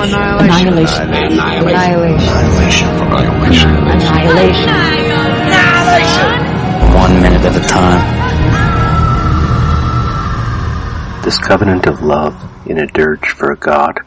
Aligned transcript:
Annihilation. 0.00 0.68
Annihilation. 0.68 1.08
Annihilation. 1.10 2.88
Annihilation. 3.08 4.70
Annihilation. 5.50 6.30
One 6.94 7.14
minute 7.20 7.44
at 7.44 7.56
a 7.56 7.60
time. 7.66 8.04
This 11.24 11.38
covenant 11.38 11.86
of 11.86 12.00
love, 12.00 12.34
in 12.66 12.78
a 12.78 12.86
dirge 12.86 13.28
for 13.30 13.50
a 13.50 13.56
god, 13.56 14.00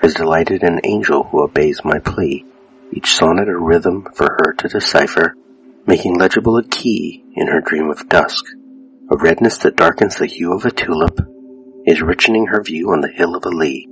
has 0.00 0.14
delighted 0.14 0.62
an 0.62 0.80
angel 0.84 1.24
who 1.24 1.42
obeys 1.42 1.84
my 1.84 1.98
plea, 1.98 2.46
each 2.92 3.14
sonnet 3.14 3.48
a 3.48 3.58
rhythm 3.58 4.06
for 4.14 4.38
her 4.38 4.54
to 4.54 4.68
decipher, 4.68 5.34
making 5.86 6.18
legible 6.18 6.56
a 6.56 6.64
key 6.64 7.22
in 7.34 7.48
her 7.48 7.60
dream 7.60 7.90
of 7.90 8.08
dusk, 8.08 8.46
a 9.10 9.16
redness 9.18 9.58
that 9.58 9.76
darkens 9.76 10.16
the 10.16 10.26
hue 10.26 10.54
of 10.54 10.64
a 10.64 10.70
tulip, 10.70 11.20
is 11.86 12.00
richening 12.00 12.48
her 12.48 12.62
view 12.62 12.90
on 12.90 13.02
the 13.02 13.12
hill 13.12 13.36
of 13.36 13.44
a 13.44 13.50
lea, 13.50 13.86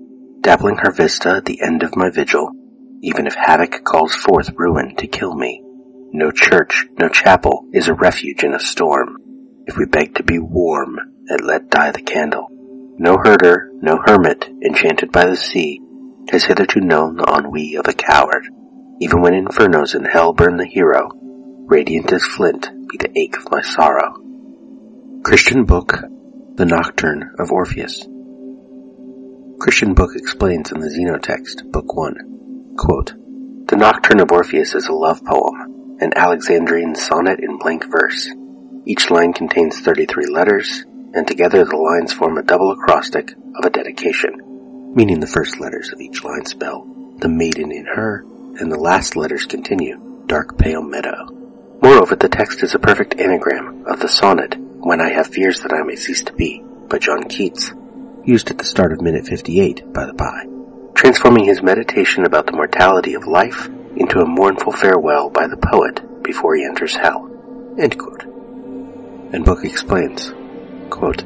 dappling 0.45 0.79
her 0.83 0.93
vista 0.93 1.31
at 1.31 1.47
the 1.47 1.61
end 1.63 1.83
of 1.83 1.97
my 1.97 2.11
vigil, 2.11 2.53
even 3.03 3.27
if 3.27 3.35
havoc 3.35 3.83
calls 3.83 4.15
forth 4.15 4.51
ruin 4.57 4.95
to 4.97 5.07
kill 5.07 5.35
me. 5.35 5.63
No 6.13 6.31
church, 6.31 6.85
no 6.99 7.09
chapel 7.09 7.67
is 7.73 7.89
a 7.89 7.95
refuge 7.95 8.45
in 8.45 8.55
a 8.55 8.61
storm. 8.61 9.17
If 9.67 9.79
we 9.79 9.87
beg 9.87 10.15
to 10.17 10.23
be 10.23 10.39
warm, 10.39 10.99
and 11.29 11.41
let 11.41 11.71
die 11.71 11.91
the 11.91 12.03
candle. 12.03 12.49
No 12.99 13.17
herder, 13.17 13.71
no 13.81 13.99
hermit, 14.05 14.49
enchanted 14.63 15.11
by 15.11 15.25
the 15.27 15.37
sea, 15.37 15.81
has 16.31 16.45
hitherto 16.45 16.81
known 16.81 17.17
the 17.17 17.25
ennui 17.25 17.77
of 17.77 17.89
a 17.89 17.95
coward. 17.95 18.47
Even 19.01 19.23
when 19.23 19.33
infernos 19.33 19.95
in 19.95 20.05
hell 20.05 20.35
burn 20.35 20.59
the 20.59 20.67
hero, 20.67 21.11
radiant 21.15 22.13
as 22.13 22.25
flint 22.25 22.71
be 22.89 22.99
the 22.99 23.19
ache 23.19 23.37
of 23.37 23.51
my 23.51 23.63
sorrow. 23.63 24.15
Christian 25.25 25.67
Bök, 25.67 26.01
The 26.57 26.67
Nocturne 26.67 27.35
of 27.39 27.51
Orpheus. 27.51 28.07
Christian 29.59 29.95
Bök 29.95 30.17
explains 30.17 30.73
in 30.73 30.81
the 30.81 30.89
Xenotext, 30.89 31.71
Book 31.71 31.95
1, 31.95 32.75
quote, 32.77 33.15
The 33.69 33.77
Nocturne 33.77 34.21
of 34.21 34.33
Orpheus 34.33 34.75
is 34.75 34.87
a 34.87 34.93
love 34.93 35.25
poem, 35.25 35.97
an 36.01 36.13
Alexandrine 36.17 36.97
sonnet 36.97 37.41
in 37.41 37.59
blank 37.59 37.91
verse. 37.91 38.29
Each 38.85 39.11
line 39.11 39.33
contains 39.33 39.81
33 39.81 40.27
letters, 40.27 40.85
and 41.15 41.27
together 41.27 41.65
the 41.65 41.77
lines 41.77 42.13
form 42.13 42.37
a 42.37 42.43
double 42.43 42.73
acrostic 42.73 43.33
of 43.33 43.65
a 43.65 43.71
dedication, 43.71 44.93
meaning 44.95 45.21
the 45.21 45.27
first 45.27 45.61
letters 45.61 45.93
of 45.93 46.01
each 46.01 46.25
line 46.25 46.45
spell 46.45 46.87
the 47.21 47.29
maiden 47.29 47.71
in 47.71 47.87
her, 47.87 48.27
and 48.59 48.71
the 48.71 48.79
last 48.79 49.17
letters 49.17 49.47
continue 49.47 50.25
dark 50.27 50.59
pale 50.59 50.83
meadow. 50.83 51.27
Moreover, 51.81 52.17
the 52.17 52.29
text 52.29 52.63
is 52.63 52.75
a 52.75 52.79
perfect 52.79 53.21
anagram 53.21 53.85
of 53.87 54.01
the 54.01 54.09
sonnet 54.09 54.57
When 54.59 55.01
I 55.01 55.11
Have 55.11 55.29
Fears 55.29 55.61
That 55.61 55.73
I 55.73 55.83
May 55.85 55.97
Cease 55.97 56.25
to 56.25 56.33
Be 56.33 56.63
by 56.89 56.99
John 56.99 57.25
Keats, 57.25 57.73
used 58.25 58.51
at 58.51 58.59
the 58.59 58.65
start 58.65 58.93
of 58.93 59.01
minute 59.01 59.27
58 59.27 59.93
by 59.93 60.07
the 60.07 60.15
by, 60.15 60.45
transforming 60.95 61.45
his 61.45 61.63
meditation 61.63 62.25
about 62.25 62.47
the 62.47 62.53
mortality 62.53 63.15
of 63.15 63.27
life 63.27 63.69
into 63.97 64.21
a 64.21 64.27
mournful 64.27 64.73
farewell 64.73 65.31
by 65.31 65.47
the 65.47 65.57
poet 65.57 66.23
before 66.23 66.55
he 66.57 66.65
enters 66.65 66.97
hell. 66.97 67.27
And 67.77 69.45
Bök 69.45 69.65
explains, 69.65 70.33
quote, 70.91 71.19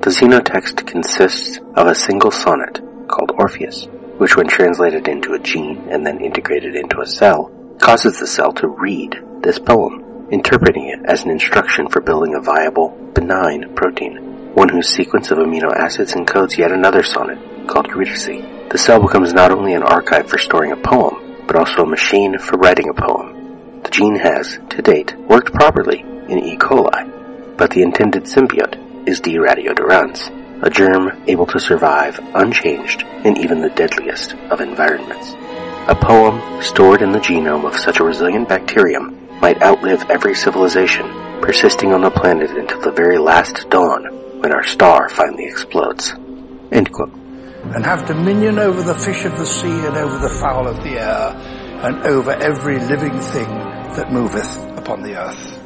The 0.00 0.10
Xenotext 0.10 0.86
consists 0.86 1.58
of 1.74 1.86
a 1.86 1.94
single 1.94 2.30
sonnet 2.30 2.80
called 3.06 3.32
Orpheus, 3.36 3.86
which 4.18 4.36
when 4.36 4.48
translated 4.48 5.08
into 5.08 5.34
a 5.34 5.38
gene 5.38 5.88
and 5.90 6.06
then 6.06 6.20
integrated 6.20 6.74
into 6.74 7.00
a 7.00 7.06
cell, 7.06 7.50
causes 7.78 8.18
the 8.18 8.26
cell 8.26 8.52
to 8.52 8.68
read 8.68 9.22
this 9.42 9.58
poem, 9.58 10.28
interpreting 10.30 10.88
it 10.88 11.00
as 11.04 11.22
an 11.22 11.30
instruction 11.30 11.88
for 11.88 12.00
building 12.00 12.34
a 12.34 12.40
viable, 12.40 12.90
benign 13.14 13.74
protein, 13.74 14.29
one 14.54 14.68
whose 14.68 14.88
sequence 14.88 15.30
of 15.30 15.38
amino 15.38 15.72
acids 15.72 16.14
encodes 16.14 16.58
yet 16.58 16.72
another 16.72 17.02
sonnet 17.02 17.38
called 17.68 17.86
Eurydice. 17.86 18.42
The 18.70 18.78
cell 18.78 19.00
becomes 19.00 19.32
not 19.32 19.52
only 19.52 19.74
an 19.74 19.82
archive 19.82 20.28
for 20.28 20.38
storing 20.38 20.72
a 20.72 20.76
poem, 20.76 21.44
but 21.46 21.56
also 21.56 21.84
a 21.84 21.86
machine 21.86 22.38
for 22.38 22.56
writing 22.56 22.88
a 22.88 22.94
poem. 22.94 23.82
The 23.82 23.90
gene 23.90 24.16
has, 24.16 24.58
to 24.70 24.82
date, 24.82 25.16
worked 25.28 25.52
properly 25.52 26.00
in 26.00 26.40
E. 26.40 26.56
coli, 26.56 27.56
but 27.56 27.70
the 27.70 27.82
intended 27.82 28.24
symbiote 28.24 29.08
is 29.08 29.20
D. 29.20 29.36
radiodurans, 29.36 30.30
a 30.62 30.70
germ 30.70 31.22
able 31.28 31.46
to 31.46 31.60
survive 31.60 32.18
unchanged 32.34 33.04
in 33.24 33.36
even 33.36 33.60
the 33.60 33.70
deadliest 33.70 34.34
of 34.50 34.60
environments. 34.60 35.32
A 35.88 35.94
poem 35.94 36.62
stored 36.62 37.02
in 37.02 37.12
the 37.12 37.20
genome 37.20 37.66
of 37.66 37.76
such 37.78 38.00
a 38.00 38.04
resilient 38.04 38.48
bacterium 38.48 39.16
might 39.40 39.62
outlive 39.62 40.10
every 40.10 40.34
civilization, 40.34 41.06
persisting 41.40 41.92
on 41.92 42.02
the 42.02 42.10
planet 42.10 42.50
until 42.50 42.80
the 42.80 42.92
very 42.92 43.18
last 43.18 43.68
dawn 43.70 44.20
when 44.40 44.52
our 44.52 44.64
star 44.64 45.08
finally 45.10 45.44
explodes. 45.44 46.14
End 46.72 46.90
quote. 46.90 47.12
and 47.74 47.84
have 47.84 48.06
dominion 48.06 48.58
over 48.58 48.82
the 48.82 48.94
fish 48.94 49.26
of 49.26 49.36
the 49.36 49.44
sea 49.44 49.68
and 49.68 49.96
over 49.96 50.16
the 50.16 50.34
fowl 50.40 50.66
of 50.66 50.82
the 50.82 50.98
air 50.98 51.36
and 51.84 51.96
over 52.06 52.30
every 52.30 52.78
living 52.78 53.20
thing 53.20 53.48
that 53.96 54.10
moveth 54.10 54.78
upon 54.78 55.02
the 55.02 55.14
earth. 55.14 55.59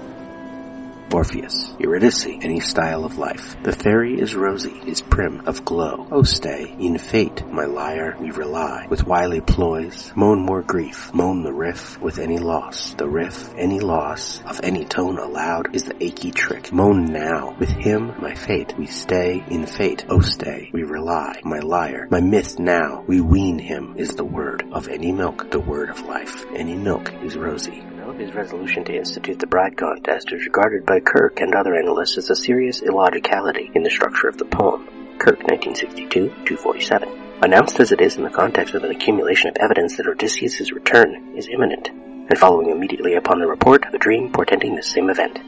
Orpheus, 1.14 1.72
Eurydice, 1.78 2.26
any 2.42 2.58
style 2.58 3.04
of 3.04 3.18
life. 3.18 3.56
The 3.62 3.70
fairy 3.70 4.20
is 4.20 4.34
rosy, 4.34 4.82
is 4.84 5.00
prim, 5.00 5.46
of 5.46 5.64
glow. 5.64 6.08
Oh 6.10 6.24
stay, 6.24 6.74
in 6.80 6.98
fate, 6.98 7.46
my 7.46 7.66
lyre, 7.66 8.16
we 8.18 8.32
rely. 8.32 8.88
With 8.90 9.06
wily 9.06 9.40
ploys, 9.40 10.10
moan 10.16 10.40
more 10.40 10.62
grief, 10.62 11.14
moan 11.14 11.44
the 11.44 11.52
riff 11.52 12.00
with 12.00 12.18
any 12.18 12.38
loss. 12.38 12.94
The 12.94 13.08
riff, 13.08 13.54
any 13.56 13.78
loss, 13.78 14.42
of 14.44 14.58
any 14.64 14.84
tone 14.86 15.20
allowed, 15.20 15.76
is 15.76 15.84
the 15.84 16.02
achy 16.02 16.32
trick. 16.32 16.72
Moan 16.72 17.04
now, 17.04 17.54
with 17.60 17.70
him, 17.70 18.12
my 18.20 18.34
fate, 18.34 18.76
we 18.76 18.86
stay, 18.86 19.44
in 19.48 19.66
fate. 19.66 20.04
Oh 20.08 20.20
stay, 20.20 20.68
we 20.72 20.82
rely. 20.82 21.40
My 21.44 21.60
lyre, 21.60 22.08
my 22.10 22.20
myth 22.20 22.58
now, 22.58 23.04
we 23.06 23.20
wean 23.20 23.60
him, 23.60 23.94
is 23.96 24.16
the 24.16 24.24
word 24.24 24.66
of 24.72 24.88
any 24.88 25.12
milk, 25.12 25.52
the 25.52 25.60
word 25.60 25.90
of 25.90 26.00
life. 26.00 26.44
Any 26.56 26.74
milk 26.74 27.12
is 27.22 27.36
rosy. 27.36 27.84
Penelope's 28.04 28.34
resolution 28.34 28.84
to 28.84 28.94
institute 28.94 29.38
the 29.38 29.46
bride 29.46 29.78
contest 29.78 30.30
is 30.30 30.44
regarded 30.44 30.84
by 30.84 31.00
Kirk 31.00 31.40
and 31.40 31.54
other 31.54 31.74
analysts 31.74 32.18
as 32.18 32.28
a 32.28 32.36
serious 32.36 32.82
illogicality 32.82 33.70
in 33.74 33.82
the 33.82 33.88
structure 33.88 34.28
of 34.28 34.36
the 34.36 34.44
poem. 34.44 34.86
Kirk, 35.18 35.40
1962-247. 35.40 37.42
Announced 37.42 37.80
as 37.80 37.92
it 37.92 38.02
is 38.02 38.18
in 38.18 38.24
the 38.24 38.28
context 38.28 38.74
of 38.74 38.84
an 38.84 38.90
accumulation 38.90 39.48
of 39.48 39.56
evidence 39.56 39.96
that 39.96 40.06
Odysseus' 40.06 40.70
return 40.70 41.34
is 41.34 41.48
imminent, 41.48 41.88
and 41.88 42.36
following 42.36 42.68
immediately 42.68 43.14
upon 43.14 43.38
the 43.38 43.46
report 43.46 43.86
of 43.86 43.94
a 43.94 43.98
dream 43.98 44.30
portending 44.30 44.74
this 44.74 44.92
same 44.92 45.08
event. 45.08 45.38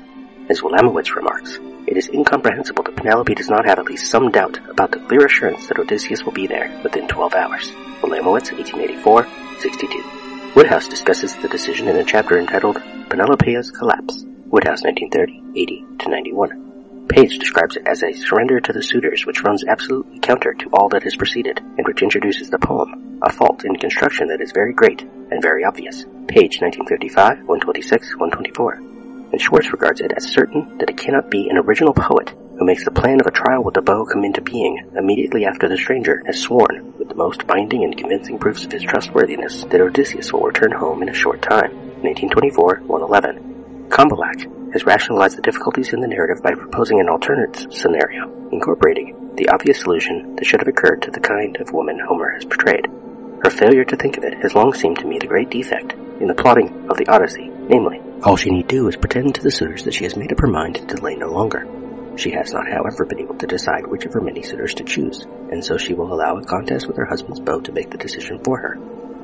As 0.48 0.62
Wilamowitz 0.62 1.14
remarks, 1.14 1.58
it 1.86 1.98
is 1.98 2.08
incomprehensible 2.08 2.84
that 2.84 2.96
Penelope 2.96 3.34
does 3.34 3.50
not 3.50 3.66
have 3.66 3.78
at 3.78 3.84
least 3.84 4.10
some 4.10 4.30
doubt 4.30 4.58
about 4.70 4.92
the 4.92 5.00
clear 5.00 5.26
assurance 5.26 5.66
that 5.66 5.78
Odysseus 5.78 6.24
will 6.24 6.32
be 6.32 6.46
there 6.46 6.80
within 6.82 7.06
12 7.06 7.34
hours. 7.34 7.70
Wilamowitz, 8.00 8.48
1884-62. 8.48 10.25
Woodhouse 10.56 10.88
discusses 10.88 11.36
the 11.36 11.48
decision 11.48 11.86
in 11.86 11.96
a 11.96 12.04
chapter 12.04 12.38
entitled 12.38 12.76
Penelope's 13.10 13.70
Collapse. 13.70 14.24
Woodhouse 14.46 14.82
1930, 14.84 15.52
80-91. 15.98 17.08
Page 17.10 17.38
describes 17.38 17.76
it 17.76 17.86
as 17.86 18.02
a 18.02 18.14
surrender 18.14 18.58
to 18.58 18.72
the 18.72 18.82
suitors 18.82 19.26
which 19.26 19.42
runs 19.42 19.66
absolutely 19.68 20.18
counter 20.18 20.54
to 20.54 20.70
all 20.72 20.88
that 20.88 21.02
has 21.02 21.14
preceded, 21.14 21.58
and 21.58 21.86
which 21.86 22.00
introduces 22.00 22.48
the 22.48 22.58
poem, 22.58 23.20
a 23.22 23.30
fault 23.30 23.66
in 23.66 23.76
construction 23.76 24.28
that 24.28 24.40
is 24.40 24.52
very 24.52 24.72
great 24.72 25.02
and 25.02 25.42
very 25.42 25.62
obvious. 25.62 26.04
Page 26.26 26.62
1955, 26.62 27.40
126, 27.46 28.16
124. 28.16 28.72
And 29.32 29.38
Schwartz 29.38 29.72
regards 29.72 30.00
it 30.00 30.12
as 30.16 30.24
certain 30.24 30.78
that 30.78 30.88
it 30.88 30.96
cannot 30.96 31.30
be 31.30 31.50
an 31.50 31.58
original 31.58 31.92
poet 31.92 32.32
who 32.58 32.64
makes 32.64 32.84
the 32.84 32.90
plan 32.90 33.20
of 33.20 33.26
a 33.26 33.30
trial 33.30 33.62
with 33.62 33.74
the 33.74 33.82
bow 33.82 34.04
come 34.04 34.24
into 34.24 34.40
being 34.40 34.90
immediately 34.96 35.44
after 35.44 35.68
the 35.68 35.76
stranger 35.76 36.22
has 36.26 36.40
sworn, 36.40 36.94
with 36.98 37.08
the 37.08 37.14
most 37.14 37.46
binding 37.46 37.84
and 37.84 37.96
convincing 37.96 38.38
proofs 38.38 38.64
of 38.64 38.72
his 38.72 38.82
trustworthiness, 38.82 39.64
that 39.64 39.80
Odysseus 39.80 40.32
will 40.32 40.40
return 40.40 40.72
home 40.72 41.02
in 41.02 41.08
a 41.08 41.14
short 41.14 41.42
time. 41.42 41.70
1924, 42.02 42.82
111. 42.86 43.88
Combellack 43.88 44.72
has 44.72 44.86
rationalized 44.86 45.36
the 45.36 45.42
difficulties 45.42 45.92
in 45.92 46.00
the 46.00 46.08
narrative 46.08 46.42
by 46.42 46.54
proposing 46.54 47.00
an 47.00 47.08
alternate 47.08 47.72
scenario, 47.72 48.30
incorporating 48.50 49.34
the 49.36 49.48
obvious 49.50 49.80
solution 49.80 50.34
that 50.36 50.46
should 50.46 50.60
have 50.60 50.68
occurred 50.68 51.02
to 51.02 51.10
the 51.10 51.20
kind 51.20 51.56
of 51.58 51.72
woman 51.72 51.98
Homer 51.98 52.30
has 52.30 52.44
portrayed. 52.44 52.86
Her 53.44 53.50
failure 53.50 53.84
to 53.84 53.96
think 53.96 54.16
of 54.16 54.24
it 54.24 54.34
has 54.42 54.54
long 54.54 54.72
seemed 54.72 54.98
to 54.98 55.06
me 55.06 55.18
the 55.18 55.26
great 55.26 55.50
defect 55.50 55.92
in 55.92 56.26
the 56.26 56.34
plotting 56.34 56.88
of 56.88 56.96
the 56.96 57.06
Odyssey, 57.08 57.50
namely, 57.68 58.00
all 58.22 58.36
she 58.36 58.50
need 58.50 58.66
do 58.66 58.88
is 58.88 58.96
pretend 58.96 59.34
to 59.34 59.42
the 59.42 59.50
suitors 59.50 59.84
that 59.84 59.92
she 59.92 60.04
has 60.04 60.16
made 60.16 60.32
up 60.32 60.40
her 60.40 60.46
mind 60.46 60.76
to 60.76 60.86
delay 60.86 61.14
no 61.14 61.30
longer. 61.30 61.68
She 62.16 62.30
has 62.30 62.52
not, 62.52 62.68
however, 62.68 63.04
been 63.04 63.20
able 63.20 63.36
to 63.36 63.46
decide 63.46 63.86
which 63.86 64.06
of 64.06 64.14
her 64.14 64.20
many 64.20 64.42
suitors 64.42 64.74
to 64.74 64.84
choose, 64.84 65.26
and 65.50 65.62
so 65.62 65.76
she 65.76 65.94
will 65.94 66.12
allow 66.12 66.38
a 66.38 66.44
contest 66.44 66.86
with 66.86 66.96
her 66.96 67.04
husband's 67.04 67.40
bow 67.40 67.60
to 67.60 67.72
make 67.72 67.90
the 67.90 67.98
decision 67.98 68.42
for 68.42 68.58
her. 68.58 68.78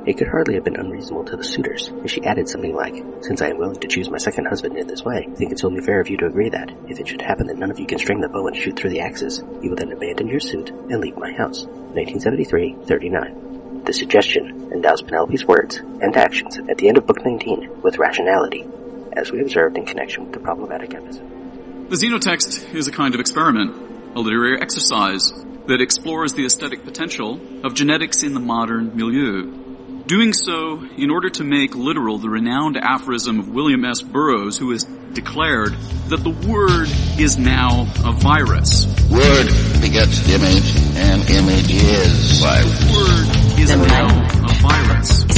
It 0.04 0.18
could 0.18 0.28
hardly 0.28 0.54
have 0.54 0.64
been 0.64 0.76
unreasonable 0.76 1.24
to 1.26 1.36
the 1.36 1.44
suitors 1.44 1.92
if 2.04 2.10
she 2.10 2.24
added 2.24 2.48
something 2.48 2.74
like, 2.74 3.02
Since 3.22 3.40
I 3.40 3.50
am 3.50 3.58
willing 3.58 3.78
to 3.80 3.88
choose 3.88 4.10
my 4.10 4.18
second 4.18 4.46
husband 4.46 4.76
in 4.76 4.88
this 4.88 5.04
way, 5.04 5.28
I 5.30 5.34
think 5.36 5.52
it's 5.52 5.64
only 5.64 5.80
fair 5.80 6.00
of 6.00 6.10
you 6.10 6.16
to 6.18 6.26
agree 6.26 6.50
that, 6.50 6.72
if 6.88 6.98
it 6.98 7.08
should 7.08 7.22
happen 7.22 7.46
that 7.46 7.56
none 7.56 7.70
of 7.70 7.78
you 7.78 7.86
can 7.86 7.98
string 7.98 8.20
the 8.20 8.28
bow 8.28 8.48
and 8.48 8.56
shoot 8.56 8.76
through 8.76 8.90
the 8.90 9.00
axes, 9.00 9.42
you 9.62 9.70
will 9.70 9.76
then 9.76 9.92
abandon 9.92 10.26
your 10.26 10.40
suit 10.40 10.70
and 10.70 11.00
leave 11.00 11.16
my 11.16 11.32
house. 11.32 11.64
1973-39. 11.64 13.86
The 13.86 13.92
suggestion 13.92 14.72
endows 14.72 15.02
Penelope's 15.02 15.44
words 15.44 15.76
and 15.76 16.16
actions 16.16 16.58
at 16.68 16.78
the 16.78 16.88
end 16.88 16.98
of 16.98 17.06
Book 17.06 17.24
19 17.24 17.82
with 17.82 17.98
rationality, 17.98 18.66
as 19.12 19.30
we 19.30 19.40
observed 19.40 19.76
in 19.76 19.86
connection 19.86 20.24
with 20.24 20.32
the 20.32 20.40
problematic 20.40 20.94
episode. 20.94 21.41
The 21.92 21.98
Xenotext 21.98 22.72
is 22.74 22.88
a 22.88 22.90
kind 22.90 23.12
of 23.12 23.20
experiment, 23.20 24.16
a 24.16 24.20
literary 24.20 24.58
exercise 24.58 25.30
that 25.30 25.66
that 25.66 25.82
explores 25.82 26.32
the 26.32 26.46
aesthetic 26.46 26.84
potential 26.84 27.38
of 27.66 27.74
genetics 27.74 28.22
in 28.22 28.32
the 28.32 28.40
modern 28.40 28.96
milieu. 28.96 29.52
Doing 30.06 30.32
so 30.32 30.82
in 30.96 31.10
order 31.10 31.28
to 31.28 31.44
make 31.44 31.74
literal 31.74 32.16
the 32.16 32.30
renowned 32.30 32.78
aphorism 32.78 33.38
of 33.38 33.50
William 33.50 33.84
S. 33.84 34.00
Burroughs, 34.00 34.56
who 34.56 34.70
has 34.70 34.84
declared 34.84 35.74
that 36.08 36.24
the 36.24 36.30
word 36.30 36.88
is 37.20 37.36
now 37.36 37.82
a 38.02 38.12
virus. 38.12 38.86
Word 39.10 39.48
begets 39.82 40.26
image, 40.30 40.74
and 40.96 41.28
image 41.28 41.74
is 41.74 42.40
virus. 42.40 42.88
Word 42.88 43.60
is 43.60 43.68
now 43.68 44.08
a 44.08 44.52
virus. 44.64 45.28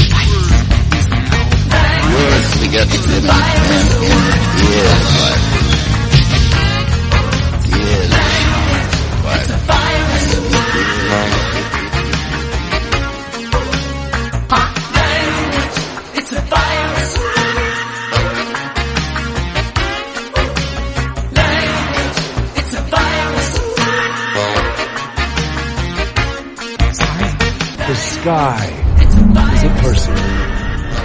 Word 2.15 2.47
begets 2.63 2.95
image, 3.11 3.35
and 3.75 3.89
image 4.07 4.71
is 4.71 5.03
virus. 5.19 5.44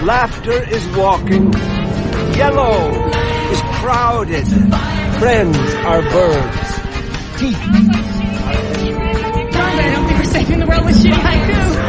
Laughter 0.10 0.64
is 0.68 0.88
walking. 0.98 1.54
Yellow 2.34 2.90
is 3.52 3.62
crowded. 3.78 4.48
Friends 5.20 5.56
are 5.86 6.02
birds. 6.02 6.70
Teeth. 7.38 7.62
Darn, 9.52 9.80
I 9.80 9.92
don't 9.94 10.08
think 10.08 10.18
we're 10.18 10.24
saving 10.24 10.60
the 10.62 10.66
world 10.66 10.86
with 10.86 10.96
shitty 10.96 11.14
haiku. 11.14 11.89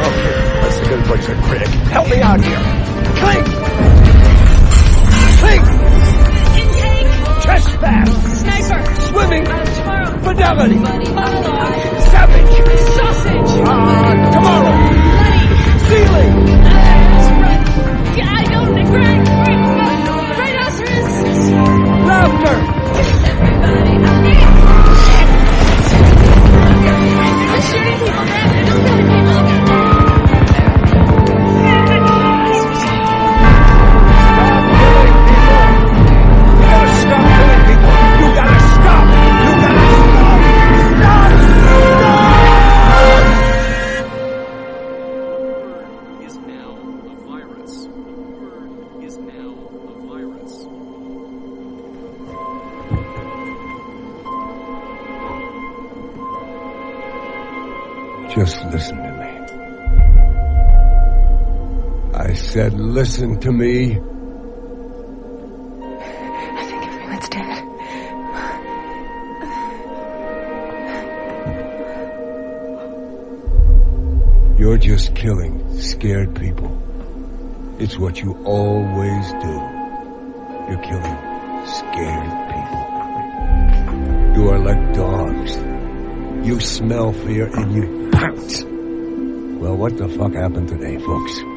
Listen 63.00 63.40
to 63.40 63.50
me. 63.50 63.92
I 63.92 63.98
think 66.68 66.82
everyone's 66.86 67.28
dead. 67.30 67.64
You're 74.58 74.76
just 74.76 75.14
killing 75.14 75.80
scared 75.80 76.36
people. 76.36 76.76
It's 77.78 77.96
what 77.96 78.20
you 78.20 78.34
always 78.44 79.32
do. 79.32 79.54
You're 80.68 80.82
killing 80.82 81.16
scared 81.64 82.32
people. 82.52 82.82
You 84.36 84.50
are 84.50 84.58
like 84.58 84.92
dogs. 84.92 85.56
You 86.46 86.60
smell 86.60 87.14
fear 87.14 87.46
and 87.46 87.72
you 87.74 88.10
pounce. 88.10 88.62
Well, 88.62 89.76
what 89.78 89.96
the 89.96 90.06
fuck 90.06 90.34
happened 90.34 90.68
today, 90.68 90.98
folks? 90.98 91.49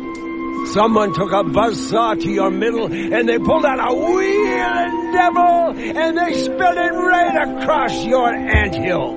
Someone 0.73 1.13
took 1.13 1.31
a 1.31 1.43
buzzsaw 1.43 2.19
to 2.19 2.31
your 2.31 2.49
middle 2.49 2.91
and 2.91 3.29
they 3.29 3.37
pulled 3.37 3.63
out 3.63 3.77
a 3.77 3.93
wheeling 3.93 5.11
devil 5.11 5.77
and 5.77 6.17
they 6.17 6.33
spilled 6.33 6.77
it 6.77 6.93
right 6.93 7.61
across 7.61 8.03
your 8.03 8.33
anthill. 8.33 9.13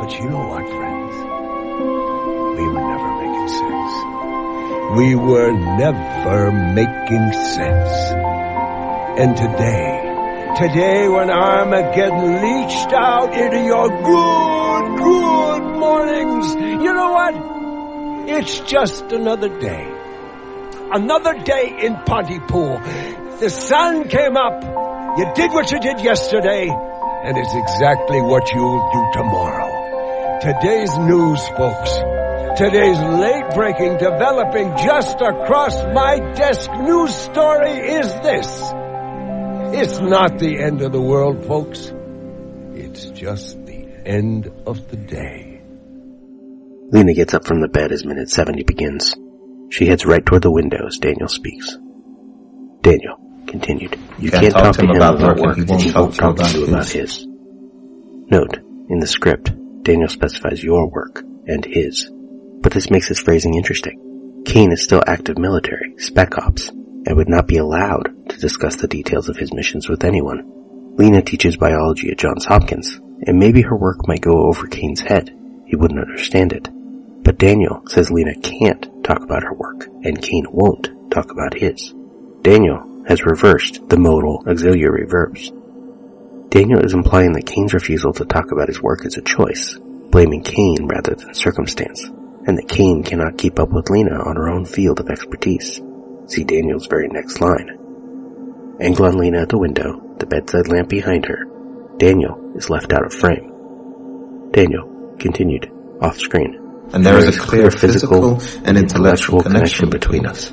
But 0.00 0.10
you 0.18 0.28
know 0.28 0.44
what, 0.48 0.66
friends? 0.66 1.14
We 2.58 2.64
were 2.66 2.82
never 2.90 3.10
making 3.22 3.48
sense. 3.60 3.94
We 4.98 5.14
were 5.14 5.52
never 5.78 6.50
making 6.74 7.32
sense. 7.54 7.94
And 9.22 9.36
today, 9.36 10.56
today 10.58 11.06
when 11.06 11.30
Armageddon 11.30 12.42
leached 12.42 12.92
out 12.92 13.32
into 13.32 13.62
your 13.62 13.88
good, 13.90 14.98
good 15.04 15.78
mornings, 15.78 16.54
you 16.82 16.92
know 16.92 17.12
what? 17.12 18.28
It's 18.28 18.58
just 18.58 19.12
another 19.12 19.48
day. 19.60 20.01
Another 20.92 21.42
day 21.42 21.74
in 21.86 21.96
Pontypool. 22.04 22.78
The 23.40 23.48
sun 23.48 24.08
came 24.08 24.36
up. 24.36 24.62
You 25.16 25.32
did 25.34 25.50
what 25.52 25.72
you 25.72 25.80
did 25.80 26.00
yesterday, 26.00 26.68
and 26.68 27.38
it's 27.38 27.54
exactly 27.54 28.20
what 28.20 28.52
you'll 28.52 28.90
do 28.92 29.10
tomorrow. 29.14 30.38
Today's 30.42 30.94
news, 30.98 31.40
folks. 31.56 31.92
Today's 32.58 32.98
late 32.98 33.54
breaking, 33.54 33.96
developing 33.96 34.76
just 34.84 35.16
across 35.18 35.74
my 35.94 36.18
desk 36.34 36.70
news 36.72 37.14
story 37.14 37.70
is 37.70 38.12
this. 38.20 38.72
It's 39.74 39.98
not 39.98 40.38
the 40.38 40.60
end 40.62 40.82
of 40.82 40.92
the 40.92 41.00
world, 41.00 41.46
folks. 41.46 41.90
It's 42.74 43.06
just 43.06 43.64
the 43.64 43.88
end 44.04 44.52
of 44.66 44.90
the 44.90 44.96
day. 44.98 45.62
Lena 46.90 47.14
gets 47.14 47.32
up 47.32 47.46
from 47.46 47.62
the 47.62 47.68
bed 47.68 47.92
as 47.92 48.04
minute 48.04 48.28
70 48.28 48.64
begins. 48.64 49.16
She 49.72 49.86
heads 49.86 50.04
right 50.04 50.24
toward 50.24 50.42
the 50.42 50.50
window 50.50 50.86
as 50.86 50.98
Daniel 50.98 51.28
speaks. 51.28 51.78
Daniel 52.82 53.16
continued. 53.46 53.98
You 54.18 54.30
can't, 54.30 54.52
talk, 54.52 54.76
to 54.76 54.82
him 54.82 54.90
about, 54.90 55.18
work, 55.18 55.56
and 55.56 55.80
he 55.80 55.90
won't 55.90 56.14
talk 56.14 56.36
to 56.36 56.58
you 56.58 56.66
about 56.66 56.90
his. 56.90 57.26
Note, 57.26 58.58
in 58.90 58.98
the 58.98 59.06
script, 59.06 59.50
Daniel 59.82 60.10
specifies 60.10 60.62
your 60.62 60.90
work 60.90 61.24
and 61.46 61.64
his. 61.64 62.10
But 62.60 62.72
this 62.72 62.90
makes 62.90 63.08
his 63.08 63.18
phrasing 63.18 63.54
interesting. 63.54 64.42
Kane 64.44 64.72
is 64.72 64.82
still 64.82 65.02
active 65.06 65.38
military, 65.38 65.94
spec 65.96 66.36
ops, 66.36 66.68
and 66.68 67.16
would 67.16 67.30
not 67.30 67.46
be 67.46 67.56
allowed 67.56 68.28
to 68.28 68.36
discuss 68.36 68.76
the 68.76 68.88
details 68.88 69.30
of 69.30 69.38
his 69.38 69.54
missions 69.54 69.88
with 69.88 70.04
anyone. 70.04 70.44
Lena 70.98 71.22
teaches 71.22 71.56
biology 71.56 72.10
at 72.10 72.18
Johns 72.18 72.44
Hopkins, 72.44 73.00
and 73.26 73.38
maybe 73.38 73.62
her 73.62 73.76
work 73.76 74.06
might 74.06 74.20
go 74.20 74.48
over 74.48 74.66
Kane's 74.66 75.00
head. 75.00 75.34
He 75.64 75.76
wouldn't 75.76 76.00
understand 76.00 76.52
it. 76.52 76.68
But 77.24 77.38
Daniel 77.38 77.84
says 77.88 78.10
Lena 78.10 78.34
can't 78.34 78.91
talk 79.02 79.22
about 79.22 79.42
her 79.42 79.54
work, 79.54 79.86
and 80.04 80.20
Kane 80.20 80.46
won't 80.50 80.90
talk 81.10 81.30
about 81.30 81.54
his. 81.54 81.94
Daniel 82.42 83.04
has 83.06 83.24
reversed 83.24 83.88
the 83.88 83.98
modal 83.98 84.42
auxiliary 84.46 85.06
verbs. 85.06 85.52
Daniel 86.48 86.84
is 86.84 86.94
implying 86.94 87.32
that 87.32 87.46
Kane's 87.46 87.74
refusal 87.74 88.12
to 88.12 88.24
talk 88.24 88.52
about 88.52 88.68
his 88.68 88.82
work 88.82 89.04
is 89.06 89.16
a 89.16 89.22
choice, 89.22 89.78
blaming 90.10 90.42
Kane 90.42 90.86
rather 90.86 91.14
than 91.14 91.34
circumstance, 91.34 92.04
and 92.04 92.58
that 92.58 92.68
Kane 92.68 93.02
cannot 93.02 93.38
keep 93.38 93.58
up 93.58 93.70
with 93.70 93.90
Lena 93.90 94.22
on 94.22 94.36
her 94.36 94.48
own 94.48 94.64
field 94.64 95.00
of 95.00 95.08
expertise. 95.08 95.80
See 96.26 96.44
Daniel's 96.44 96.86
very 96.86 97.08
next 97.08 97.40
line. 97.40 97.78
Angle 98.80 99.06
on 99.06 99.18
Lena 99.18 99.42
at 99.42 99.48
the 99.48 99.58
window, 99.58 100.16
the 100.18 100.26
bedside 100.26 100.68
lamp 100.68 100.88
behind 100.88 101.26
her. 101.26 101.44
Daniel 101.98 102.52
is 102.54 102.70
left 102.70 102.92
out 102.92 103.04
of 103.04 103.14
frame. 103.14 104.50
Daniel 104.50 105.16
continued, 105.18 105.70
off 106.00 106.18
screen. 106.18 106.61
And 106.92 107.06
there 107.06 107.18
is 107.18 107.36
a 107.36 107.40
clear 107.40 107.70
physical 107.70 108.40
and 108.64 108.76
intellectual 108.76 109.42
connection 109.42 109.88
between 109.88 110.26
us. 110.26 110.50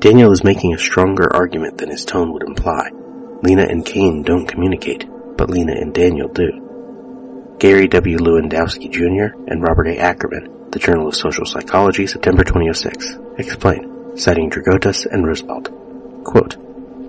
Daniel 0.00 0.32
is 0.32 0.44
making 0.44 0.74
a 0.74 0.78
stronger 0.78 1.28
argument 1.34 1.78
than 1.78 1.90
his 1.90 2.04
tone 2.04 2.32
would 2.32 2.42
imply. 2.42 2.90
Lena 3.42 3.62
and 3.62 3.84
Kane 3.84 4.22
don't 4.22 4.46
communicate, 4.46 5.06
but 5.36 5.50
Lena 5.50 5.72
and 5.72 5.92
Daniel 5.92 6.28
do. 6.28 7.56
Gary 7.58 7.88
W. 7.88 8.18
Lewandowski 8.18 8.90
Jr. 8.90 9.36
and 9.48 9.62
Robert 9.62 9.88
A. 9.88 9.98
Ackerman, 9.98 10.70
The 10.70 10.78
Journal 10.78 11.08
of 11.08 11.16
Social 11.16 11.44
Psychology, 11.44 12.06
September 12.06 12.44
2006, 12.44 13.18
explain, 13.38 14.16
citing 14.16 14.50
Drigotas 14.50 15.06
and 15.06 15.24
Rusbult. 15.24 16.24
Quote, 16.24 16.56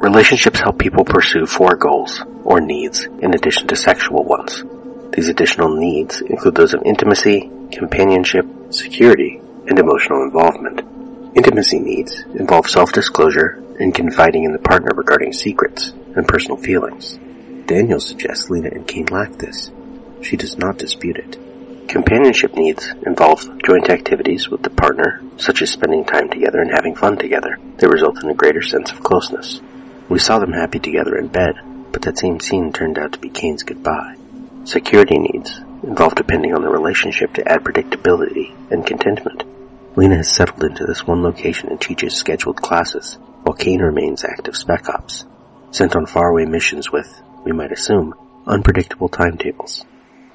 Relationships 0.01 0.59
help 0.59 0.79
people 0.79 1.05
pursue 1.05 1.45
four 1.45 1.75
goals, 1.75 2.23
or 2.43 2.61
needs, 2.61 3.05
in 3.05 3.35
addition 3.35 3.67
to 3.67 3.75
sexual 3.75 4.23
ones. 4.23 4.63
These 5.13 5.29
additional 5.29 5.75
needs 5.75 6.21
include 6.21 6.55
those 6.55 6.73
of 6.73 6.81
intimacy, 6.85 7.51
companionship, 7.71 8.45
security, 8.71 9.41
and 9.67 9.79
emotional 9.79 10.23
involvement. 10.23 10.81
Intimacy 11.35 11.79
needs 11.79 12.21
involve 12.35 12.69
self-disclosure 12.69 13.63
and 13.79 13.93
confiding 13.93 14.43
in 14.43 14.51
the 14.51 14.59
partner 14.59 14.91
regarding 14.95 15.33
secrets 15.33 15.93
and 16.15 16.27
personal 16.27 16.57
feelings. 16.57 17.19
Daniel 17.65 17.99
suggests 17.99 18.49
Lena 18.49 18.69
and 18.69 18.87
Kane 18.87 19.05
lack 19.11 19.31
this. 19.33 19.71
She 20.21 20.35
does 20.35 20.57
not 20.57 20.77
dispute 20.77 21.17
it. 21.17 21.37
Companionship 21.87 22.55
needs 22.55 22.87
involve 23.05 23.47
joint 23.63 23.89
activities 23.89 24.47
with 24.47 24.61
the 24.61 24.69
partner, 24.69 25.23
such 25.37 25.61
as 25.63 25.71
spending 25.71 26.05
time 26.05 26.29
together 26.29 26.61
and 26.61 26.69
having 26.71 26.95
fun 26.95 27.17
together, 27.17 27.57
They 27.77 27.87
result 27.87 28.23
in 28.23 28.29
a 28.29 28.35
greater 28.35 28.61
sense 28.61 28.91
of 28.91 29.01
closeness. 29.01 29.59
We 30.07 30.19
saw 30.19 30.37
them 30.37 30.53
happy 30.53 30.77
together 30.77 31.17
in 31.17 31.29
bed, 31.29 31.55
but 31.91 32.03
that 32.03 32.19
same 32.19 32.39
scene 32.39 32.71
turned 32.71 32.99
out 32.99 33.13
to 33.13 33.19
be 33.19 33.29
Kane's 33.29 33.63
goodbye. 33.63 34.18
Security 34.69 35.17
needs 35.17 35.57
involve 35.81 36.13
depending 36.13 36.53
on 36.53 36.61
the 36.61 36.69
relationship 36.69 37.33
to 37.33 37.51
add 37.51 37.63
predictability 37.63 38.55
and 38.69 38.85
contentment. 38.85 39.43
Lena 39.95 40.17
has 40.17 40.29
settled 40.29 40.63
into 40.63 40.85
this 40.85 41.07
one 41.07 41.23
location 41.23 41.69
and 41.69 41.81
teaches 41.81 42.13
scheduled 42.13 42.61
classes, 42.61 43.17
while 43.41 43.55
Kane 43.55 43.81
remains 43.81 44.23
active 44.23 44.55
spec 44.55 44.87
ops, 44.87 45.25
sent 45.71 45.95
on 45.95 46.05
faraway 46.05 46.45
missions 46.45 46.91
with, 46.91 47.19
we 47.43 47.51
might 47.51 47.71
assume, 47.71 48.13
unpredictable 48.45 49.09
timetables. 49.09 49.85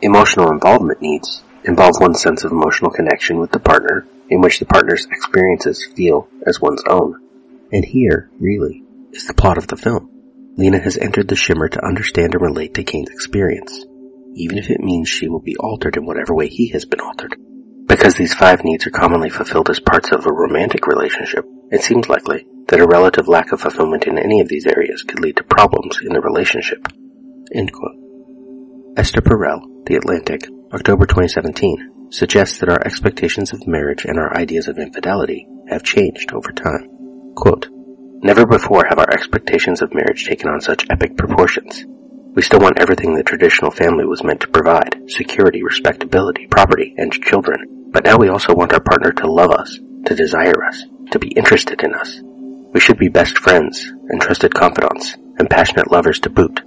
Emotional 0.02 0.50
involvement 0.50 1.00
needs 1.00 1.44
involve 1.62 2.00
one's 2.00 2.20
sense 2.20 2.42
of 2.42 2.50
emotional 2.50 2.90
connection 2.90 3.38
with 3.38 3.52
the 3.52 3.60
partner, 3.60 4.04
in 4.30 4.40
which 4.40 4.58
the 4.58 4.66
partner's 4.66 5.06
experiences 5.12 5.86
feel 5.94 6.26
as 6.44 6.60
one's 6.60 6.82
own. 6.88 7.22
And 7.70 7.84
here, 7.84 8.28
really, 8.40 8.82
is 9.12 9.28
the 9.28 9.34
plot 9.34 9.58
of 9.58 9.68
the 9.68 9.76
film. 9.76 10.10
Lena 10.56 10.80
has 10.80 10.96
entered 10.96 11.28
the 11.28 11.36
Shimmer 11.36 11.68
to 11.68 11.86
understand 11.86 12.34
and 12.34 12.42
relate 12.42 12.74
to 12.74 12.82
Kane's 12.82 13.10
experience, 13.10 13.84
even 14.34 14.58
if 14.58 14.70
it 14.70 14.80
means 14.80 15.08
she 15.08 15.28
will 15.28 15.40
be 15.40 15.56
altered 15.56 15.96
in 15.96 16.06
whatever 16.06 16.34
way 16.34 16.48
he 16.48 16.68
has 16.68 16.84
been 16.84 17.00
altered. 17.00 17.36
Because 17.86 18.14
these 18.14 18.34
five 18.34 18.64
needs 18.64 18.86
are 18.86 18.90
commonly 18.90 19.30
fulfilled 19.30 19.70
as 19.70 19.80
parts 19.80 20.10
of 20.10 20.26
a 20.26 20.32
romantic 20.32 20.86
relationship, 20.86 21.44
it 21.70 21.82
seems 21.82 22.08
likely 22.08 22.46
that 22.68 22.80
a 22.80 22.86
relative 22.86 23.28
lack 23.28 23.52
of 23.52 23.60
fulfillment 23.60 24.04
in 24.04 24.18
any 24.18 24.40
of 24.40 24.48
these 24.48 24.66
areas 24.66 25.02
could 25.02 25.20
lead 25.20 25.36
to 25.36 25.44
problems 25.44 26.00
in 26.02 26.12
the 26.12 26.20
relationship. 26.20 26.88
Esther 28.96 29.20
Perel, 29.20 29.86
The 29.86 29.96
Atlantic, 29.96 30.48
October 30.72 31.06
2017, 31.06 32.08
suggests 32.10 32.58
that 32.58 32.68
our 32.68 32.80
expectations 32.84 33.52
of 33.52 33.66
marriage 33.66 34.04
and 34.04 34.18
our 34.18 34.36
ideas 34.36 34.68
of 34.68 34.78
infidelity 34.78 35.46
have 35.68 35.82
changed 35.82 36.32
over 36.32 36.52
time. 36.52 36.88
Quote, 37.36 37.68
Never 38.22 38.46
before 38.46 38.86
have 38.88 38.98
our 38.98 39.10
expectations 39.10 39.82
of 39.82 39.92
marriage 39.92 40.24
taken 40.24 40.48
on 40.48 40.60
such 40.60 40.86
epic 40.88 41.16
proportions. 41.16 41.84
We 42.34 42.42
still 42.42 42.58
want 42.58 42.80
everything 42.80 43.14
the 43.14 43.22
traditional 43.22 43.70
family 43.70 44.04
was 44.04 44.24
meant 44.24 44.40
to 44.40 44.48
provide 44.48 45.08
security, 45.08 45.62
respectability, 45.62 46.48
property, 46.48 46.92
and 46.98 47.12
children. 47.12 47.90
But 47.92 48.04
now 48.04 48.16
we 48.16 48.28
also 48.28 48.54
want 48.54 48.72
our 48.72 48.80
partner 48.80 49.12
to 49.12 49.30
love 49.30 49.52
us, 49.52 49.78
to 50.06 50.16
desire 50.16 50.64
us, 50.64 50.82
to 51.12 51.20
be 51.20 51.28
interested 51.28 51.84
in 51.84 51.94
us. 51.94 52.20
We 52.72 52.80
should 52.80 52.98
be 52.98 53.08
best 53.08 53.38
friends 53.38 53.86
and 54.08 54.20
trusted 54.20 54.52
confidants 54.52 55.14
and 55.38 55.48
passionate 55.48 55.92
lovers 55.92 56.18
to 56.20 56.30
boot. 56.30 56.60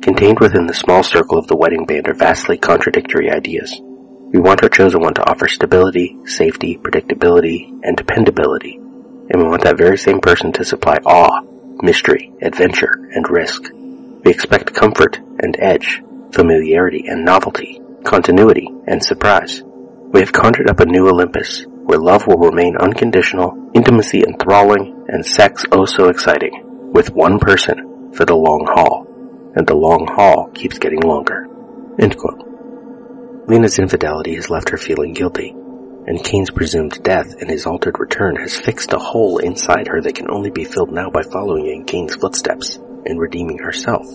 Contained 0.00 0.40
within 0.40 0.66
the 0.66 0.72
small 0.72 1.02
circle 1.02 1.38
of 1.38 1.48
the 1.48 1.56
wedding 1.56 1.84
band 1.84 2.08
are 2.08 2.14
vastly 2.14 2.56
contradictory 2.56 3.30
ideas. 3.30 3.78
We 3.78 4.40
want 4.40 4.62
our 4.62 4.70
chosen 4.70 5.02
one 5.02 5.12
to 5.14 5.30
offer 5.30 5.48
stability, 5.48 6.16
safety, 6.24 6.78
predictability, 6.78 7.78
and 7.82 7.94
dependability. 7.94 8.76
And 8.76 9.36
we 9.36 9.44
want 9.44 9.64
that 9.64 9.76
very 9.76 9.98
same 9.98 10.20
person 10.20 10.50
to 10.52 10.64
supply 10.64 10.96
awe, 11.04 11.42
mystery, 11.82 12.32
adventure, 12.40 12.94
and 13.12 13.28
risk. 13.28 13.70
We 14.24 14.30
expect 14.30 14.72
comfort 14.72 15.18
and 15.40 15.56
edge, 15.58 16.00
familiarity 16.32 17.04
and 17.08 17.24
novelty, 17.24 17.80
continuity 18.04 18.68
and 18.86 19.02
surprise. 19.02 19.62
We 20.12 20.20
have 20.20 20.32
conjured 20.32 20.70
up 20.70 20.78
a 20.78 20.86
new 20.86 21.08
Olympus, 21.08 21.66
where 21.66 21.98
love 21.98 22.28
will 22.28 22.38
remain 22.38 22.76
unconditional, 22.76 23.70
intimacy 23.74 24.22
enthralling, 24.22 25.06
and 25.08 25.26
sex 25.26 25.64
oh 25.72 25.86
so 25.86 26.08
exciting, 26.08 26.52
with 26.92 27.12
one 27.12 27.40
person 27.40 28.12
for 28.12 28.24
the 28.24 28.36
long 28.36 28.64
haul 28.70 29.08
and 29.56 29.66
the 29.66 29.74
long 29.74 30.06
haul 30.06 30.50
keeps 30.54 30.78
getting 30.78 31.00
longer. 31.00 31.48
End 31.98 32.16
quote. 32.16 33.48
Lena's 33.48 33.80
infidelity 33.80 34.36
has 34.36 34.50
left 34.50 34.68
her 34.70 34.78
feeling 34.78 35.14
guilty, 35.14 35.50
and 36.06 36.22
Kane's 36.22 36.50
presumed 36.50 37.02
death 37.02 37.34
and 37.40 37.50
his 37.50 37.66
altered 37.66 37.98
return 37.98 38.36
has 38.36 38.56
fixed 38.56 38.92
a 38.92 38.98
hole 38.98 39.38
inside 39.38 39.88
her 39.88 40.00
that 40.00 40.14
can 40.14 40.30
only 40.30 40.50
be 40.50 40.64
filled 40.64 40.92
now 40.92 41.10
by 41.10 41.22
following 41.22 41.66
in 41.66 41.84
Kane's 41.84 42.14
footsteps 42.14 42.78
and 43.06 43.20
redeeming 43.20 43.58
herself. 43.58 44.06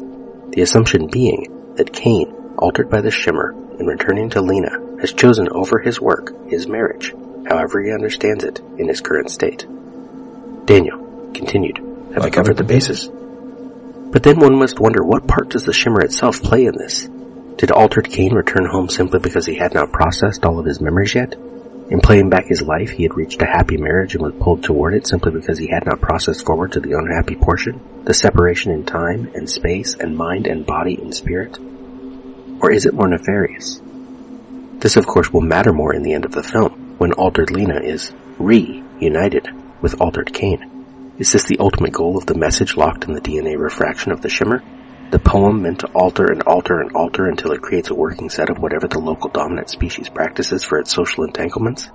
The 0.52 0.62
assumption 0.62 1.08
being 1.08 1.74
that 1.76 1.94
Kane, 1.94 2.34
altered 2.58 2.90
by 2.90 3.02
the 3.02 3.12
shimmer 3.12 3.52
and 3.52 3.88
returning 3.88 4.30
to 4.32 4.42
Lena, 4.42 5.00
has 5.00 5.14
chosen 5.14 5.50
over 5.50 5.80
his 5.80 6.02
work, 6.02 6.34
his 6.50 6.68
marriage, 6.68 7.14
however 7.48 7.82
he 7.82 7.92
understands 7.92 8.44
it 8.44 8.60
in 8.78 8.88
his 8.88 9.02
current 9.02 9.30
state. 9.30 9.66
Daniel 10.66 11.32
continued, 11.34 11.78
have 12.14 12.24
I 12.24 12.30
covered 12.30 12.58
the 12.58 12.64
bases? 12.64 13.10
But 14.12 14.24
then 14.24 14.40
one 14.40 14.56
must 14.56 14.80
wonder 14.80 15.04
what 15.04 15.28
part 15.28 15.50
does 15.50 15.66
the 15.66 15.74
Shimmer 15.74 16.02
itself 16.02 16.42
play 16.42 16.66
in 16.66 16.78
this? 16.78 17.08
Did 17.58 17.72
Altered 17.72 18.10
Kane 18.10 18.34
return 18.34 18.66
home 18.66 18.90
simply 18.90 19.20
because 19.20 19.46
he 19.46 19.56
had 19.56 19.74
not 19.74 19.92
processed 19.92 20.46
all 20.46 20.60
of 20.60 20.66
his 20.66 20.80
memories 20.80 21.14
yet? 21.14 21.36
In 21.90 22.02
playing 22.02 22.30
back 22.30 22.48
his 22.48 22.62
life, 22.62 22.90
he 22.90 23.04
had 23.04 23.16
reached 23.16 23.42
a 23.42 23.46
happy 23.46 23.78
marriage 23.78 24.14
and 24.14 24.22
was 24.22 24.34
pulled 24.42 24.62
toward 24.62 24.94
it 24.94 25.08
simply 25.08 25.32
because 25.32 25.58
he 25.58 25.70
had 25.70 25.86
not 25.86 26.02
processed 26.02 26.46
forward 26.46 26.74
to 26.74 26.82
the 26.82 26.98
unhappy 26.98 27.36
portion, 27.36 27.80
the 28.04 28.14
separation 28.14 28.74
in 28.74 28.84
time 28.84 29.32
and 29.34 29.50
space 29.50 29.94
and 29.94 30.18
mind 30.18 30.48
and 30.48 30.66
body 30.66 30.96
and 30.96 31.16
spirit? 31.16 31.58
Or 32.60 32.72
is 32.72 32.86
it 32.86 32.94
more 32.94 33.08
nefarious? 33.08 33.82
This 34.80 34.98
of 34.98 35.08
course 35.08 35.32
will 35.32 35.42
matter 35.42 35.72
more 35.72 35.94
in 35.94 36.04
the 36.04 36.14
end 36.14 36.26
of 36.26 36.34
the 36.34 36.44
film, 36.44 36.96
when 36.98 37.14
Altered 37.14 37.52
Lena 37.52 37.80
is 37.80 38.12
reunited 38.38 39.48
with 39.82 40.02
Altered 40.02 40.34
Kane. 40.34 41.16
Is 41.18 41.32
this 41.32 41.46
the 41.46 41.60
ultimate 41.60 41.94
goal 41.94 42.18
of 42.18 42.26
the 42.26 42.38
message 42.38 42.76
locked 42.76 43.06
in 43.06 43.14
the 43.14 43.22
DNA 43.22 43.58
refraction 43.58 44.12
of 44.12 44.22
the 44.22 44.30
shimmer? 44.30 44.62
The 45.10 45.20
poem 45.20 45.62
meant 45.62 45.80
to 45.80 45.88
alter 45.88 46.30
and 46.32 46.42
alter 46.44 46.82
and 46.82 46.92
alter 46.92 47.30
until 47.30 47.54
it 47.54 47.62
creates 47.62 47.90
a 47.90 47.96
working 47.96 48.30
set 48.30 48.50
of 48.50 48.60
whatever 48.60 48.90
the 48.90 49.00
local 49.00 49.30
dominant 49.30 49.70
species 49.70 50.10
practices 50.10 50.66
for 50.66 50.80
its 50.80 50.94
social 50.94 51.24
entanglements? 51.24 51.90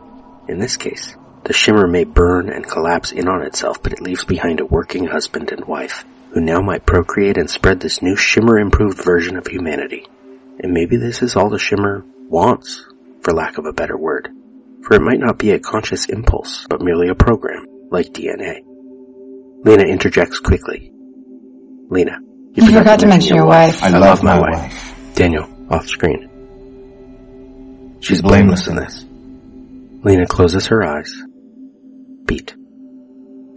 In 0.48 0.58
this 0.58 0.78
case, 0.78 1.14
the 1.44 1.52
shimmer 1.52 1.86
may 1.86 2.04
burn 2.04 2.48
and 2.48 2.66
collapse 2.66 3.12
in 3.12 3.28
on 3.28 3.42
itself, 3.42 3.82
but 3.82 3.92
it 3.92 4.00
leaves 4.00 4.24
behind 4.24 4.60
a 4.60 4.64
working 4.64 5.06
husband 5.06 5.52
and 5.52 5.66
wife, 5.66 6.06
who 6.30 6.40
now 6.40 6.62
might 6.62 6.86
procreate 6.86 7.36
and 7.36 7.50
spread 7.50 7.80
this 7.80 8.00
new 8.00 8.16
shimmer 8.16 8.58
improved 8.58 9.04
version 9.04 9.36
of 9.36 9.46
humanity. 9.46 10.06
And 10.60 10.72
maybe 10.72 10.96
this 10.96 11.20
is 11.20 11.36
all 11.36 11.50
the 11.50 11.58
shimmer 11.58 12.06
wants, 12.30 12.86
for 13.20 13.34
lack 13.34 13.58
of 13.58 13.66
a 13.66 13.74
better 13.74 13.98
word. 13.98 14.30
For 14.84 14.94
it 14.94 15.02
might 15.02 15.20
not 15.20 15.38
be 15.38 15.50
a 15.50 15.60
conscious 15.60 16.06
impulse, 16.06 16.66
but 16.70 16.80
merely 16.80 17.08
a 17.08 17.14
program, 17.14 17.66
like 17.90 18.06
DNA. 18.06 18.60
Lena 19.64 19.84
interjects 19.84 20.38
quickly. 20.38 20.90
Lena, 21.90 22.18
you, 22.54 22.64
you 22.64 22.78
forgot, 22.78 23.00
to 23.00 23.06
mention 23.06 23.36
your 23.36 23.46
wife. 23.46 23.82
I, 23.82 23.86
I 23.86 23.90
love, 23.90 24.02
love, 24.02 24.22
my 24.22 24.38
wife. 24.38 24.72
wife. 24.72 25.14
Daniel, 25.14 25.48
off 25.70 25.88
screen. 25.88 26.28
She's 28.00 28.20
blameless 28.20 28.66
in 28.66 28.76
this. 28.76 29.04
Lena 30.04 30.26
closes 30.26 30.66
her 30.66 30.84
eyes. 30.84 31.14
Beat. 32.26 32.54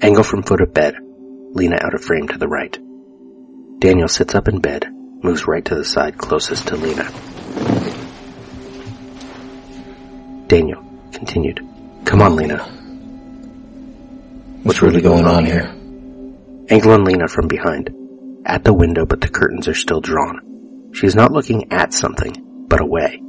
Angle 0.01 0.23
from 0.23 0.43
foot 0.43 0.61
of 0.61 0.73
bed. 0.73 0.95
Lena 1.01 1.77
out 1.81 1.93
of 1.93 2.03
frame 2.03 2.27
to 2.27 2.37
the 2.37 2.47
right. 2.47 2.77
Daniel 3.79 4.07
sits 4.07 4.35
up 4.35 4.47
in 4.47 4.59
bed, 4.59 4.87
moves 5.23 5.47
right 5.47 5.65
to 5.65 5.75
the 5.75 5.83
side 5.83 6.17
closest 6.17 6.67
to 6.67 6.75
Lena. 6.75 7.11
Daniel 10.47 10.83
continued. 11.11 11.59
Come 12.05 12.21
on, 12.21 12.35
Lena. 12.35 12.63
What's 14.63 14.81
really 14.81 15.01
going 15.01 15.25
on 15.25 15.45
here? 15.45 15.73
Angle 16.69 16.93
and 16.93 17.03
Lena 17.03 17.27
from 17.27 17.47
behind. 17.47 17.89
At 18.45 18.63
the 18.63 18.73
window, 18.73 19.05
but 19.05 19.21
the 19.21 19.27
curtains 19.27 19.67
are 19.67 19.73
still 19.73 20.01
drawn. 20.01 20.91
She 20.93 21.07
is 21.07 21.15
not 21.15 21.31
looking 21.31 21.73
at 21.73 21.93
something, 21.93 22.65
but 22.67 22.79
away 22.79 23.21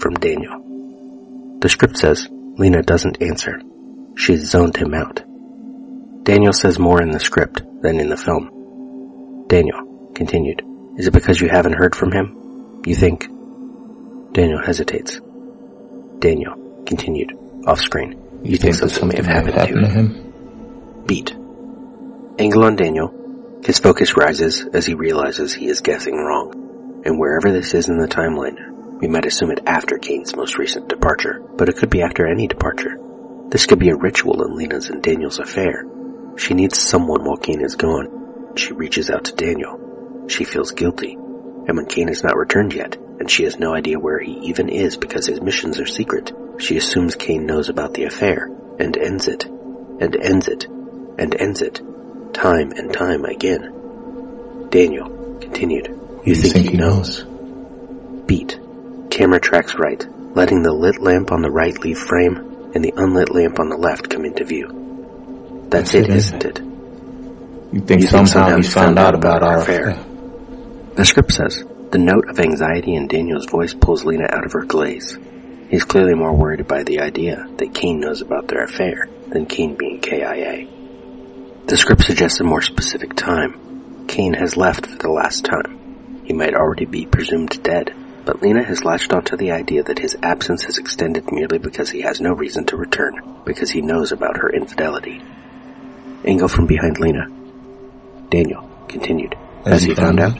from 0.00 0.14
Daniel. 0.14 1.58
The 1.60 1.68
script 1.68 1.96
says 1.96 2.28
Lena 2.30 2.82
doesn't 2.82 3.22
answer. 3.22 3.60
She's 4.16 4.50
zoned 4.50 4.76
him 4.76 4.92
out. 4.92 5.22
Daniel 6.24 6.52
says 6.52 6.78
more 6.78 7.00
in 7.00 7.10
the 7.10 7.20
script 7.20 7.62
than 7.82 8.00
in 8.00 8.08
the 8.08 8.16
film. 8.16 9.46
Daniel 9.48 10.10
continued. 10.14 10.62
Is 10.98 11.06
it 11.06 11.12
because 11.12 11.40
you 11.40 11.48
haven't 11.48 11.74
heard 11.74 11.94
from 11.94 12.12
him? 12.12 12.82
You 12.86 12.94
think? 12.94 13.28
Daniel 14.32 14.60
hesitates. 14.60 15.20
Daniel 16.18 16.82
continued, 16.86 17.32
off 17.66 17.80
screen. 17.80 18.12
You, 18.42 18.52
you 18.52 18.56
think, 18.58 18.76
think 18.76 18.90
something 18.90 19.08
may 19.08 19.16
have 19.16 19.26
happened, 19.26 19.54
happened 19.54 19.84
to 19.84 19.90
him? 19.90 21.04
Beat. 21.06 21.36
Angle 22.38 22.64
on 22.64 22.76
Daniel. 22.76 23.23
His 23.64 23.78
focus 23.78 24.14
rises 24.14 24.66
as 24.74 24.84
he 24.84 24.92
realizes 24.92 25.54
he 25.54 25.68
is 25.68 25.80
guessing 25.80 26.16
wrong. 26.16 27.02
And 27.06 27.18
wherever 27.18 27.50
this 27.50 27.72
is 27.72 27.88
in 27.88 27.96
the 27.96 28.06
timeline, 28.06 29.00
we 29.00 29.08
might 29.08 29.24
assume 29.24 29.50
it 29.50 29.62
after 29.66 29.96
Kane's 29.96 30.36
most 30.36 30.58
recent 30.58 30.88
departure, 30.88 31.42
but 31.56 31.70
it 31.70 31.76
could 31.78 31.88
be 31.88 32.02
after 32.02 32.26
any 32.26 32.46
departure. 32.46 32.98
This 33.48 33.64
could 33.64 33.78
be 33.78 33.88
a 33.88 33.96
ritual 33.96 34.42
in 34.44 34.54
Lena's 34.54 34.90
and 34.90 35.02
Daniel's 35.02 35.38
affair. 35.38 35.86
She 36.36 36.52
needs 36.52 36.78
someone 36.78 37.24
while 37.24 37.38
Kane 37.38 37.62
is 37.62 37.76
gone. 37.76 38.52
She 38.56 38.74
reaches 38.74 39.08
out 39.08 39.24
to 39.24 39.34
Daniel. 39.34 40.26
She 40.28 40.44
feels 40.44 40.72
guilty. 40.72 41.14
And 41.14 41.76
when 41.76 41.86
Kane 41.86 42.08
has 42.08 42.22
not 42.22 42.36
returned 42.36 42.74
yet, 42.74 42.96
and 43.18 43.30
she 43.30 43.44
has 43.44 43.58
no 43.58 43.74
idea 43.74 43.98
where 43.98 44.18
he 44.18 44.32
even 44.48 44.68
is 44.68 44.98
because 44.98 45.26
his 45.26 45.40
missions 45.40 45.80
are 45.80 45.86
secret. 45.86 46.32
She 46.58 46.76
assumes 46.76 47.14
Kane 47.14 47.46
knows 47.46 47.70
about 47.70 47.94
the 47.94 48.04
affair, 48.04 48.50
and 48.78 48.94
ends 48.96 49.26
it, 49.26 49.44
and 49.44 50.14
ends 50.16 50.48
it, 50.48 50.66
and 50.66 51.34
ends 51.34 51.62
it, 51.62 51.80
time 52.34 52.72
and 52.72 52.92
time 52.92 53.24
again. 53.24 54.68
Daniel 54.70 55.38
continued, 55.40 55.86
You, 56.24 56.34
think, 56.34 56.70
he 56.70 56.76
knows? 56.76 57.22
Beat. 58.26 58.58
Camera 59.10 59.40
tracks 59.40 59.74
right, 59.76 60.04
letting 60.34 60.62
the 60.62 60.72
lit 60.72 61.00
lamp 61.00 61.30
on 61.32 61.42
the 61.42 61.50
right 61.50 61.78
leave 61.78 61.98
frame 61.98 62.72
and 62.74 62.84
the 62.84 62.92
unlit 62.96 63.30
lamp 63.30 63.60
on 63.60 63.68
the 63.68 63.76
left 63.76 64.10
come 64.10 64.24
into 64.24 64.44
view. 64.44 65.66
That's, 65.70 65.92
That's 65.92 66.08
it, 66.08 66.10
it, 66.10 66.16
isn't 66.16 66.44
eh? 66.44 66.48
it? 66.48 66.58
You 67.74 67.80
think 67.80 68.02
You 68.02 68.08
somehow 68.08 68.56
he's 68.56 68.72
found 68.72 68.98
out 68.98 69.14
about 69.14 69.42
our 69.42 69.58
affair. 69.60 69.96
The 70.94 71.04
script 71.04 71.32
says, 71.32 71.64
the 71.90 71.98
note 71.98 72.28
of 72.28 72.40
anxiety 72.40 72.94
in 72.94 73.06
Daniel's 73.06 73.46
voice 73.46 73.74
pulls 73.74 74.04
Lena 74.04 74.26
out 74.30 74.44
of 74.44 74.52
her 74.52 74.64
glaze. 74.64 75.16
He's 75.68 75.84
clearly 75.84 76.14
more 76.14 76.34
worried 76.34 76.66
by 76.66 76.82
the 76.82 77.00
idea 77.00 77.46
that 77.56 77.74
Kane 77.74 78.00
knows 78.00 78.20
about 78.20 78.48
their 78.48 78.64
affair 78.64 79.08
than 79.28 79.46
Kane 79.46 79.76
being 79.76 80.00
KIA. 80.00 80.68
The 81.66 81.78
script 81.78 82.02
suggests 82.02 82.40
a 82.40 82.44
more 82.44 82.60
specific 82.60 83.14
time. 83.14 84.06
Kane 84.06 84.34
has 84.34 84.56
left 84.56 84.86
for 84.86 84.98
the 84.98 85.10
last 85.10 85.46
time. 85.46 86.22
He 86.24 86.34
might 86.34 86.54
already 86.54 86.84
be 86.84 87.06
presumed 87.06 87.62
dead, 87.62 87.94
but 88.26 88.42
Lena 88.42 88.62
has 88.62 88.84
latched 88.84 89.14
onto 89.14 89.36
the 89.36 89.52
idea 89.52 89.82
that 89.82 89.98
his 89.98 90.16
absence 90.22 90.64
has 90.64 90.76
extended 90.76 91.32
merely 91.32 91.58
because 91.58 91.88
he 91.88 92.02
has 92.02 92.20
no 92.20 92.34
reason 92.34 92.66
to 92.66 92.76
return, 92.76 93.40
because 93.46 93.70
he 93.70 93.80
knows 93.80 94.12
about 94.12 94.36
her 94.36 94.50
infidelity. 94.50 95.22
Angle 96.26 96.48
from 96.48 96.66
behind 96.66 96.98
Lena. 96.98 97.28
Daniel 98.28 98.68
continued. 98.88 99.34
Has 99.64 99.84
he 99.84 99.94
found 99.94 100.20
out? 100.20 100.38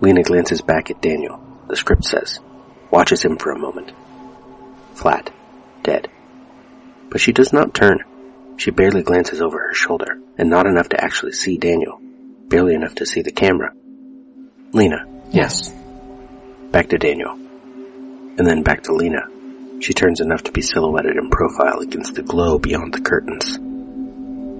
Lena 0.00 0.22
glances 0.22 0.62
back 0.62 0.90
at 0.90 1.02
Daniel. 1.02 1.38
The 1.68 1.76
script 1.76 2.04
says, 2.04 2.40
watches 2.90 3.22
him 3.22 3.36
for 3.36 3.52
a 3.52 3.58
moment. 3.58 3.92
Flat. 4.94 5.30
Dead. 5.82 6.10
But 7.10 7.20
she 7.20 7.32
does 7.32 7.52
not 7.52 7.74
turn. 7.74 8.04
She 8.56 8.70
barely 8.70 9.02
glances 9.02 9.40
over 9.40 9.58
her 9.58 9.74
shoulder, 9.74 10.18
and 10.38 10.48
not 10.48 10.66
enough 10.66 10.88
to 10.90 11.02
actually 11.02 11.32
see 11.32 11.58
Daniel. 11.58 12.00
Barely 12.48 12.74
enough 12.74 12.94
to 12.96 13.06
see 13.06 13.22
the 13.22 13.32
camera. 13.32 13.72
Lena. 14.72 15.06
Yes. 15.30 15.72
Back 16.70 16.88
to 16.90 16.98
Daniel. 16.98 17.32
And 17.32 18.46
then 18.46 18.62
back 18.62 18.84
to 18.84 18.92
Lena. 18.92 19.28
She 19.80 19.92
turns 19.92 20.20
enough 20.20 20.44
to 20.44 20.52
be 20.52 20.62
silhouetted 20.62 21.16
in 21.16 21.30
profile 21.30 21.80
against 21.80 22.14
the 22.14 22.22
glow 22.22 22.58
beyond 22.58 22.94
the 22.94 23.00
curtains. 23.00 23.58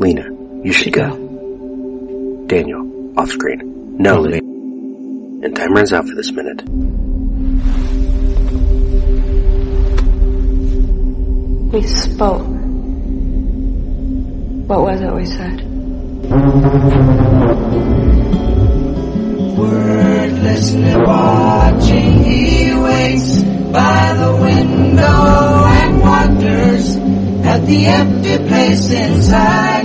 Lena, 0.01 0.29
you 0.65 0.73
should 0.73 0.93
go. 0.93 2.45
Daniel, 2.47 3.19
off 3.19 3.31
screen. 3.31 3.97
No, 3.97 4.17
oh, 4.17 4.21
Lena. 4.21 4.39
And 5.47 5.57
time 5.57 5.73
runs 5.73 5.93
out 5.93 6.09
for 6.09 6.15
this 6.15 6.33
minute. 6.33 6.63
We 11.73 11.83
spoke. 11.83 12.54
What 14.67 14.81
was 14.81 15.01
it 15.03 15.13
we 15.13 15.27
said? 15.27 15.61
Wordlessly 19.59 20.97
watching, 21.05 22.25
he 22.25 22.73
waits 22.73 23.43
by 23.73 24.15
the 24.15 24.33
window 24.41 25.67
and 25.67 26.01
wonders 26.01 26.97
at 27.45 27.67
the 27.67 27.85
empty 27.85 28.39
place 28.49 28.91
inside. 28.91 29.85